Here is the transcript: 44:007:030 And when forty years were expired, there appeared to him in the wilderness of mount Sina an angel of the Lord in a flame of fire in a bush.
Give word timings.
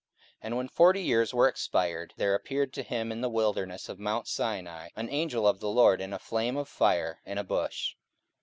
44:007:030 0.37 0.37
And 0.41 0.57
when 0.57 0.67
forty 0.67 1.01
years 1.03 1.31
were 1.31 1.47
expired, 1.47 2.13
there 2.17 2.33
appeared 2.33 2.73
to 2.73 2.81
him 2.81 3.11
in 3.11 3.21
the 3.21 3.29
wilderness 3.29 3.87
of 3.87 3.99
mount 3.99 4.27
Sina 4.27 4.89
an 4.95 5.09
angel 5.11 5.47
of 5.47 5.59
the 5.59 5.69
Lord 5.69 6.01
in 6.01 6.11
a 6.11 6.17
flame 6.17 6.57
of 6.57 6.67
fire 6.67 7.21
in 7.23 7.37
a 7.37 7.43
bush. 7.43 7.93